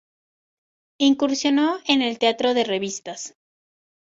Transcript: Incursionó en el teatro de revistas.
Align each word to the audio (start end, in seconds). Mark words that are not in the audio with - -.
Incursionó 0.97 1.77
en 1.85 2.01
el 2.01 2.17
teatro 2.17 2.55
de 2.55 2.63
revistas. 2.63 3.37